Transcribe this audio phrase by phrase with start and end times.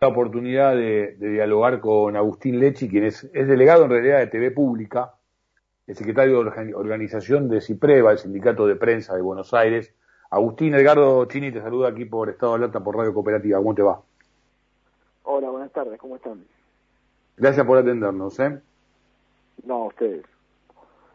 [0.00, 5.14] la oportunidad de, dialogar con Agustín Lechi, quien es, delegado en realidad de TV Pública,
[5.86, 9.92] el secretario de organización de CIPREVA, el Sindicato de Prensa de Buenos Aires.
[10.30, 13.58] Agustín Edgardo Chini te saluda aquí por Estado de Alerta por Radio Cooperativa.
[13.58, 14.00] ¿Cómo te va?
[15.24, 16.44] Hola, buenas tardes, ¿cómo están?
[17.36, 18.60] Gracias por atendernos, ¿eh?
[19.64, 20.24] No, ustedes.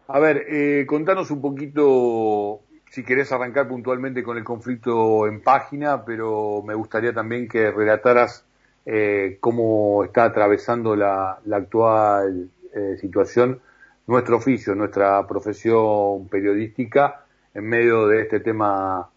[0.07, 6.03] A ver, eh, contanos un poquito, si querés arrancar puntualmente con el conflicto en página,
[6.03, 8.45] pero me gustaría también que relataras
[8.85, 13.61] eh, cómo está atravesando la, actual eh, situación
[14.07, 17.23] nuestro oficio, nuestra profesión periodística
[17.53, 19.09] en medio de este tema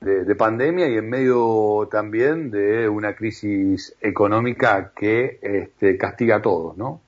[0.00, 6.76] de, pandemia y en medio también de una crisis económica que este, castiga a todos,
[6.76, 7.00] ¿no?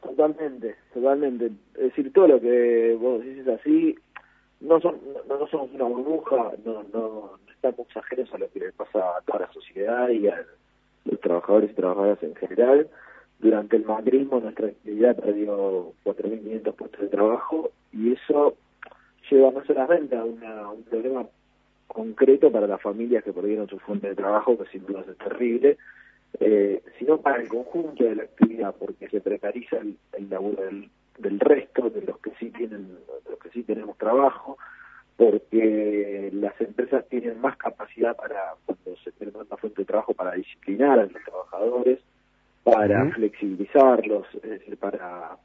[0.00, 1.46] Totalmente, totalmente.
[1.74, 3.98] Es decir, todo lo que vos decís así,
[4.60, 4.96] no, son,
[5.28, 9.46] no, somos una burbuja, no, no, estamos ajenos a lo que le pasa a toda
[9.46, 10.44] la sociedad y a
[11.06, 12.88] los trabajadores y trabajadoras en general.
[13.38, 18.56] Durante el macrismo nuestra actividad perdió 4.500 puestos de trabajo y eso
[19.30, 21.26] lleva no solamente a, una, un problema
[21.86, 25.78] concreto para las familias que perdieron su fuente de trabajo, que sin duda es terrible,
[26.40, 29.96] eh, sino para el conjunto de la actividad, porque se precariza el,
[30.28, 30.62] laburo
[31.18, 34.58] del, resto, de los que sí tienen, los que sí tenemos trabajo,
[35.16, 40.32] porque las empresas tienen más capacidad para, cuando se tiene tanta fuente de trabajo, para
[40.32, 42.00] disciplinar a los trabajadores,
[42.64, 44.26] para flexibilizarlos,
[44.80, 45.36] para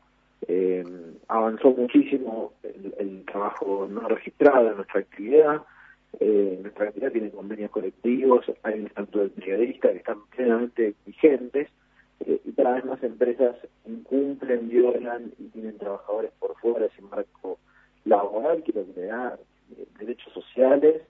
[0.48, 0.84] eh,
[1.28, 5.62] avanzó muchísimo el, trabajo no registrado en nuestra actividad.
[6.20, 11.68] Eh, nuestra actividad tiene convenios colectivos, hay un estatuto del periodista que están plenamente vigentes
[12.26, 17.02] eh, y cada vez más empresas incumplen, violan y tienen trabajadores por fuera de ese
[17.04, 17.60] marco
[18.06, 19.38] laboral que lo que le da
[20.00, 21.02] derechos sociales,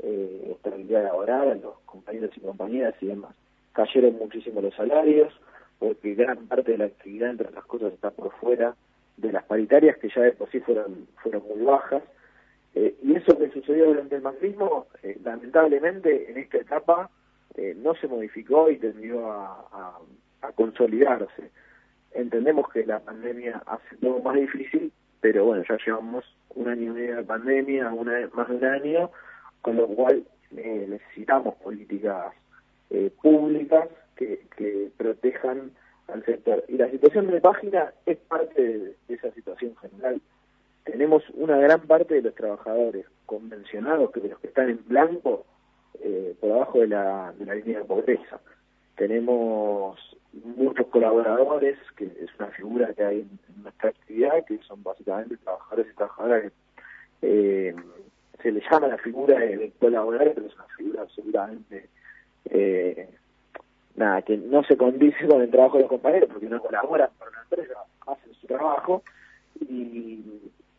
[0.00, 3.34] eh, estabilidad laboral a los compañeros y compañeras y demás.
[3.72, 5.32] Cayeron muchísimo los salarios,
[5.78, 8.74] porque gran parte de la actividad, entre otras cosas, está por fuera
[9.16, 12.02] de las paritarias, que ya de por sí fueron, fueron muy bajas.
[12.74, 17.10] Eh, y eso que sucedió durante el macrismo, eh, lamentablemente, en esta etapa
[17.56, 19.98] eh, no se modificó y tendió a,
[20.42, 21.50] a, consolidarse.
[22.12, 26.24] Entendemos que la pandemia hace todo más difícil, pero bueno, ya llevamos
[26.54, 29.10] un año y medio de pandemia, una, más de un año,
[29.62, 32.32] con lo cual necesitamos políticas
[33.20, 35.72] públicas que, que protejan
[36.08, 36.64] al sector.
[36.68, 40.20] Y la situación de página es parte de, esa situación general.
[40.84, 45.44] Tenemos una gran parte de los trabajadores convencionados, que de los que están en blanco,
[46.00, 48.40] eh, por abajo de la, de la línea de pobreza.
[48.96, 49.98] Tenemos
[50.44, 55.86] muchos colaboradores, que es una figura que hay en nuestra actividad, que son básicamente trabajadores
[55.92, 56.52] y trabajadoras
[57.22, 57.74] eh,
[58.42, 61.88] se le llama la figura de, colaborador, pero es una figura absolutamente
[62.50, 63.08] eh,
[63.96, 67.30] nada, que no se condice con el trabajo de los compañeros, porque no colaboran para
[67.30, 67.74] una empresa,
[68.06, 69.02] hacen su trabajo,
[69.60, 70.22] y,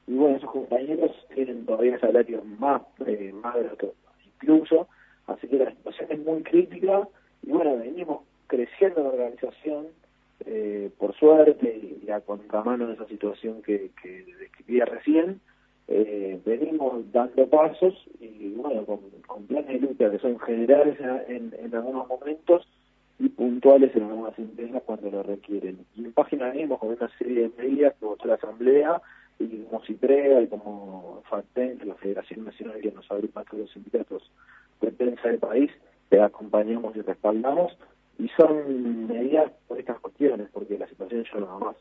[0.08, 3.91] bueno, esos compañeros tienen todavía salarios más, eh, más de lo que
[4.41, 4.88] incluso,
[5.28, 7.08] así que la situación es muy crítica,
[7.44, 8.22] y bueno, venimos
[8.79, 9.88] creciendo en la organización,
[10.45, 15.41] eh, por suerte, y a contramano de esa situación que, que describía recién,
[15.88, 19.00] eh, venimos dando pasos y bueno, con,
[19.47, 20.97] planes de lucha que son generales
[21.28, 22.67] en, algunos momentos,
[23.17, 25.85] y puntuales en algunas empresas cuando lo requieren.
[25.96, 29.01] Y en página venimos con una serie de medidas que votó la Asamblea
[29.40, 34.31] y como CIPREA y como FACTEN, la Federación Nacional que nos agrupa todos los sindicatos
[34.79, 35.69] de prensa del país,
[36.07, 37.78] te acompañamos y respaldamos
[38.19, 41.75] y son medidas por estas cuestiones, porque la situación ya no va más.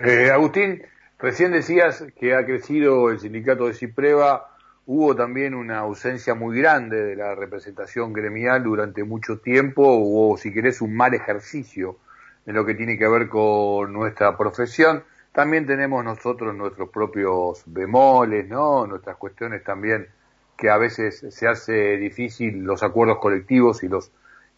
[0.00, 0.82] Eh, Agustín,
[1.18, 4.48] recién decías que ha crecido el sindicato de CIPREVA
[4.86, 10.52] hubo también una ausencia muy grande de la representación gremial durante mucho tiempo, o si
[10.52, 11.98] querés un mal ejercicio
[12.46, 15.04] en lo que tiene que ver con nuestra profesión.
[15.32, 18.86] También tenemos nosotros nuestros propios bemoles, ¿no?
[18.86, 20.08] Nuestras cuestiones también
[20.56, 24.12] que a veces se hace difícil los acuerdos colectivos y los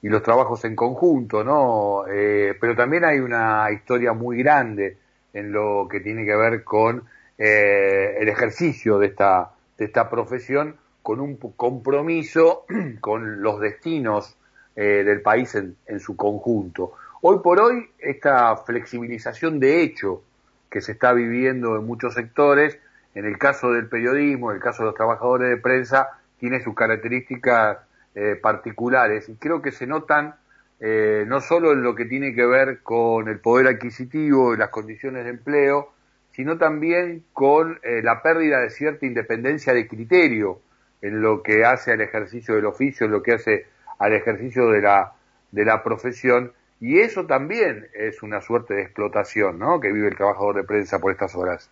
[0.05, 2.05] y los trabajos en conjunto, ¿no?
[2.07, 4.99] Eh, pero también hay una historia muy grande
[5.33, 7.05] en lo que tiene que ver con
[7.39, 12.67] eh, el ejercicio de esta de esta profesión con un compromiso
[13.01, 14.37] con los destinos
[14.77, 16.93] eh, del país en, su conjunto.
[17.23, 20.23] Hoy por hoy, esta flexibilización de hecho
[20.69, 22.79] que se está viviendo en muchos sectores,
[23.15, 26.75] en el caso del periodismo, en el caso de los trabajadores de prensa, tiene sus
[26.75, 27.79] características
[28.15, 30.35] eh, particulares y creo que se notan
[30.81, 34.71] eh, no solo en lo que tiene que ver con el poder adquisitivo y las
[34.71, 35.93] condiciones de empleo,
[36.33, 40.61] sino también con eh, la pérdida de cierta independencia de criterio
[41.01, 43.67] en lo que hace al ejercicio del oficio, en lo que hace
[43.99, 45.13] al ejercicio de la,
[45.53, 49.81] de la profesión y eso también es una suerte de explotación, ¿no?
[49.81, 51.71] Que vive el trabajador de prensa por estas horas.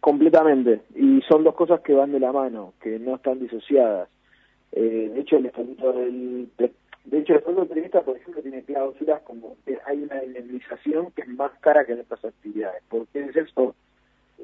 [0.00, 0.82] Completamente.
[0.94, 4.08] Y son dos cosas que van de la mano, que no están disociadas.
[4.72, 6.48] Eh, de hecho, el estatuto del
[7.04, 11.22] de hecho, el estatuto periodista, por ejemplo, tiene cláusulas como que hay una indemnización que
[11.22, 12.82] es más cara que en otras actividades.
[12.88, 13.74] ¿Por qué es eso?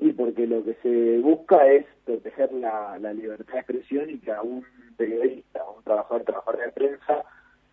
[0.01, 4.33] Y porque lo que se busca es proteger la, la libertad de expresión y que
[4.33, 4.65] a un
[4.97, 7.25] periodista, a un trabajador, trabajador de prensa,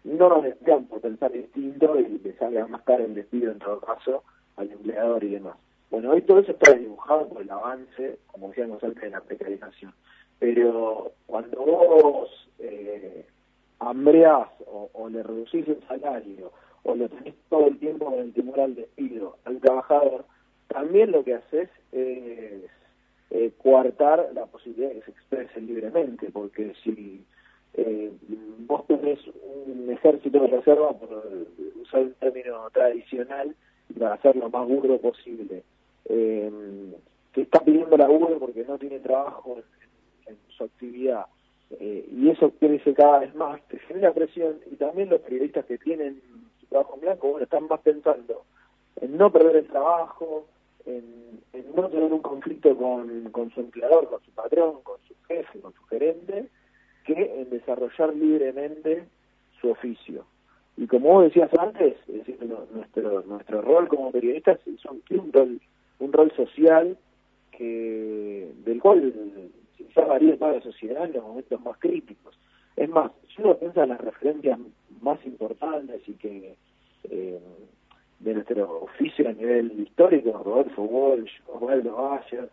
[0.04, 3.80] no nos despidan por pensar distinto y le salga más caro el despido en todo
[3.80, 4.24] caso
[4.56, 5.58] al empleador y demás.
[5.90, 9.94] Bueno, hoy todo eso está dibujado por el avance, como decíamos antes, de la precarización.
[10.40, 12.30] Pero cuando vos
[12.60, 13.26] eh,
[13.80, 16.52] hambreás o, le reducís el salario
[16.84, 20.26] o lo tenés todo el tiempo con el temor al despido al trabajador,
[20.68, 22.64] también lo que haces es
[23.32, 27.24] eh, coartar la posibilidad de que se exprese libremente, porque si
[27.74, 28.12] eh,
[28.60, 31.24] vos tenés un ejército de reserva, por
[31.82, 33.56] usar un término tradicional,
[33.98, 35.64] para hacer lo más burdo posible,
[36.06, 36.52] eh,
[37.34, 39.58] que está pidiendo laburo porque no tiene trabajo
[40.28, 41.26] en, su actividad,
[41.72, 45.78] eh, y eso crece cada vez más, te genera presión, y también los periodistas que
[45.78, 46.22] tienen
[46.60, 48.44] su trabajo en blanco, bueno, están más pensando
[49.02, 50.46] en no perder el trabajo,
[50.86, 51.04] en,
[51.76, 55.74] no tener un conflicto con, con su empleador, con su patrón, con su jefe, con
[55.74, 56.48] su gerente,
[57.06, 59.06] que en desarrollar libremente
[59.60, 60.26] su oficio.
[60.78, 62.38] Y como vos decías antes, es decir,
[62.74, 65.62] nuestro nuestro rol como periodistas es un, rol
[66.00, 66.98] un rol social
[67.52, 69.14] que del cual
[69.94, 72.38] se ha variado toda la sociedad en los momentos más críticos.
[72.76, 74.60] Es más, si uno piensa en las referencias
[75.02, 76.56] más importantes y que
[77.10, 77.40] eh,
[78.20, 82.50] de nuestro oficio a nivel histórico, Rodolfo Walsh, Osvaldo Bayer,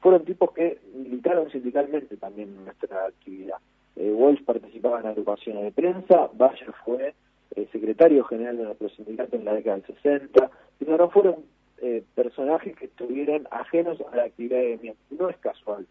[0.00, 3.56] fueron tipos que militaron sindicalmente también en nuestra actividad.
[3.96, 7.14] Eh, Walsh participaba en agrupaciones de prensa, Bayer fue
[7.54, 11.36] eh, secretario general de nuestro sindicato en la década del 60, pero no fueron
[11.78, 15.02] eh, personajes que estuvieran ajenos a la actividad de miembro.
[15.10, 15.86] No es casual.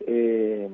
[0.00, 0.68] Eh,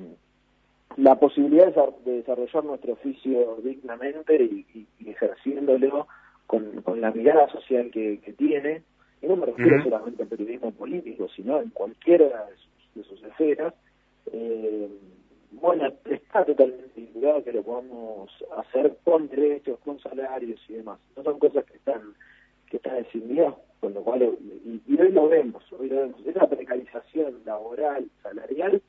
[0.97, 1.73] la posibilidad
[2.05, 6.07] de desarrollar nuestro oficio dignamente y, ejerciéndolo
[6.47, 8.83] con, con, la mirada social que, tiene,
[9.21, 12.47] y no me refiero solamente al periodismo político, sino en cualquiera
[12.95, 13.75] de sus, esferas,
[14.33, 14.89] eh,
[15.53, 20.99] bueno, está totalmente vinculado que lo podamos hacer con derechos, con salarios y demás.
[21.17, 22.15] No son cosas que están
[22.71, 26.27] que están decididas, con lo cual, y, hoy lo vemos, hoy lo vemos.
[26.27, 28.83] Esa precarización laboral, salarial,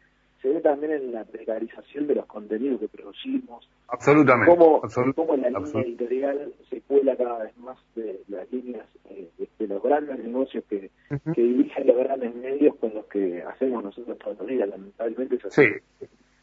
[0.45, 3.67] se ve también en la precarización de los contenidos que producimos.
[3.87, 4.55] Absolutamente.
[4.55, 4.81] Cómo,
[5.15, 9.27] cómo la línea editorial se cuela cada vez más de las líneas eh,
[9.57, 10.91] de, los grandes negocios que,
[11.33, 14.69] que dirigen los grandes medios con los que hacemos nosotros todos los días.
[14.69, 15.63] Lamentablemente Sí.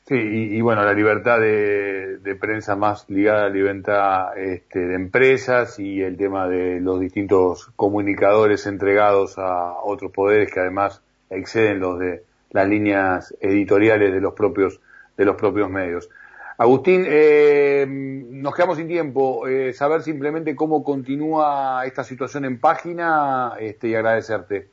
[0.05, 5.79] Sí, y, bueno, la libertad de, prensa más ligada a la libertad este, de empresas
[5.79, 12.01] y el tema de los distintos comunicadores entregados a otros poderes que además exceden los
[12.01, 14.81] de las líneas editoriales de los propios
[15.17, 16.09] de los propios medios.
[16.57, 19.47] Agustín, eh, nos quedamos sin tiempo.
[19.47, 24.69] Eh, saber simplemente cómo continúa esta situación en página este, y agradecerte.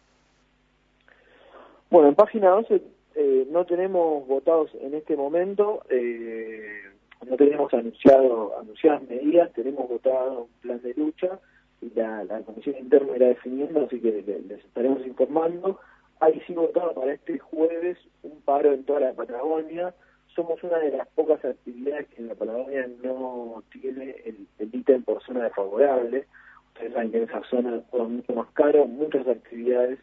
[1.89, 2.81] Bueno, en página 12
[3.15, 6.83] eh, no tenemos votados en este momento, eh,
[7.27, 11.39] no tenemos anunciado anunciadas medidas, tenemos votado un plan de lucha
[11.81, 15.79] y la, Comisión Interna irá definiendo, así que les, estaremos informando.
[16.19, 19.93] Hay sí votado para este jueves un paro en toda la Patagonia.
[20.35, 25.03] Somos una de las pocas actividades que en la Patagonia no tiene el, el ítem
[25.03, 26.25] por zona desfavorable.
[26.73, 29.99] Ustedes saben que en esa zona es mucho más caro, muchas actividades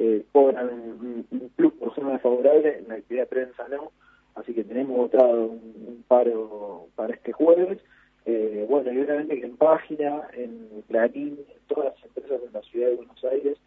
[0.00, 3.90] eh, cobran un, plus por zona favorable, en la actividad de prensa no,
[4.36, 7.78] así que tenemos votado un, paro para este jueves.
[8.24, 12.62] Eh, bueno, y obviamente que en página, en Clarín, en todas las empresas en la
[12.62, 13.58] ciudad de Buenos Aires,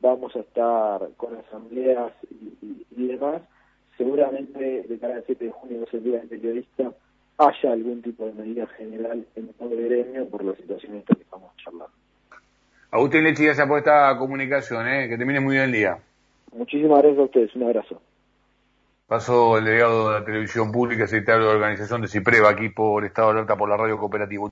[0.00, 3.42] vamos a estar con asambleas y, demás.
[3.96, 6.92] Seguramente de cara al 7 de junio, que es el día del periodista,
[7.38, 11.22] haya algún tipo de medida general en todo el gremio por la situación esta que
[11.22, 11.90] estamos charlando.
[12.90, 15.08] Agustín Lechi, gracias por esta comunicación, ¿eh?
[15.08, 15.98] que termine muy bien el día.
[16.52, 18.00] Muchísimas gracias a ustedes, un abrazo.
[19.06, 23.28] Paso el delegado de la televisión pública, secretario de organización de CIPREVA, aquí por Estado
[23.28, 24.42] de Alerta por la Radio Cooperativa.